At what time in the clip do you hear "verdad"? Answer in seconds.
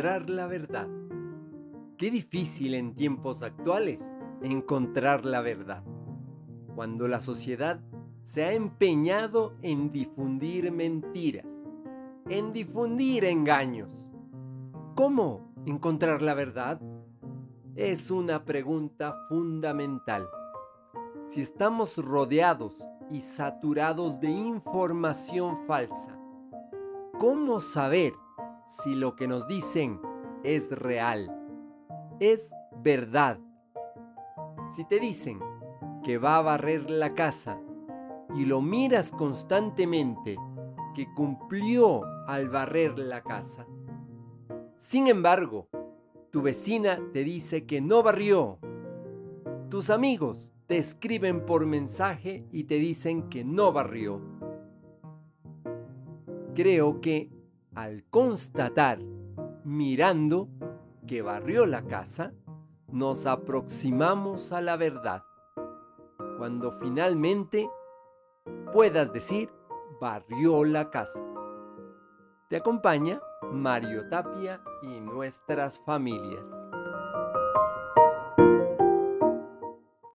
0.46-0.88, 5.42-5.84, 16.32-16.80, 32.76-33.40, 64.76-65.24